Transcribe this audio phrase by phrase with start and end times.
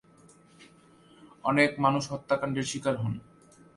[1.43, 3.13] অনেক মানুষ হত্যাকাণ্ডের শিকার হন।